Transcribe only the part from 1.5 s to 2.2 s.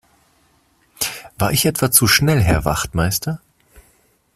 ich etwa zu